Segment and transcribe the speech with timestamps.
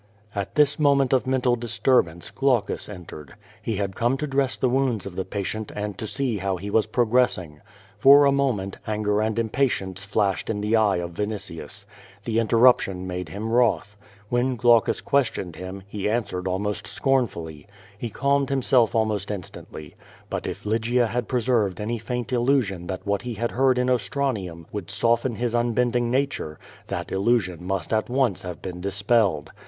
[0.33, 3.35] At this moment of mental distarhance Glaucuft entered.
[3.61, 6.39] He had come to dress the wounds of the patient and to aee QUO VADI8.
[6.39, 7.61] 211 how he was progressing.
[7.99, 11.85] For a moment anger and impa tience flashed in the eye of Vinitius.
[12.25, 13.95] Tlie interruption made him wrotli.
[14.29, 17.67] When Glaucus questioned him, he an swered ahnost scornfully,
[18.01, 19.93] lie calmed himself almost in stantly.
[20.31, 24.65] lUit if Lygia had preserved any faint illusion that what he had heard in Ostranium
[24.71, 26.57] would soften his unbend ing nature,
[26.87, 29.51] that illusion must at once have been dispelled.